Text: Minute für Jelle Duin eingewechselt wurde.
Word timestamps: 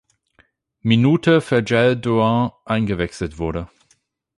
Minute 0.81 1.41
für 1.41 1.59
Jelle 1.63 1.95
Duin 1.95 2.49
eingewechselt 2.65 3.37
wurde. 3.37 3.69